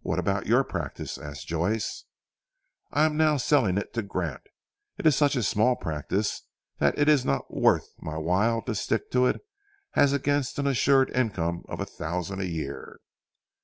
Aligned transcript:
"What 0.00 0.18
about 0.18 0.48
your 0.48 0.64
practice?" 0.64 1.16
asked 1.16 1.46
Joyce. 1.46 2.06
"I 2.90 3.04
am 3.04 3.16
now 3.16 3.36
selling 3.36 3.78
it 3.78 3.94
to 3.94 4.02
Grant. 4.02 4.42
It 4.98 5.06
is 5.06 5.14
such 5.14 5.36
a 5.36 5.44
small 5.44 5.76
practice 5.76 6.42
that 6.78 6.98
it 6.98 7.08
is 7.08 7.24
not 7.24 7.54
worth 7.54 7.92
my 8.00 8.18
while 8.18 8.62
to 8.62 8.74
stick 8.74 9.12
to 9.12 9.26
it 9.26 9.46
as 9.94 10.12
against 10.12 10.58
an 10.58 10.66
assured 10.66 11.10
income 11.10 11.64
of 11.68 11.78
a 11.78 11.86
thousand 11.86 12.40
a 12.40 12.46
year." 12.48 12.98